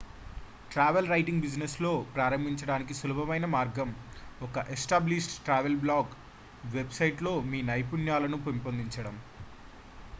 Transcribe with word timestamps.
travel 0.71 1.09
writing 1.09 1.41
business 1.41 1.81
లో 1.81 2.05
ప్రారంభించడానికి 2.15 2.93
సులభమైన 2.93 3.45
మార్గం 3.47 3.89
ఒక 4.41 4.63
ఎస్టాబ్లిష్ 4.69 5.29
డ్ 5.29 5.43
ట్రావెల్ 5.43 5.77
బ్లాగ్ 5.77 6.15
వెబ్ 6.73 6.91
సైట్ 6.91 7.21
లో 7.23 7.41
మీ 7.51 7.61
నైపుణ్యాలను 7.63 8.39
పెంపొందించడం 8.43 9.17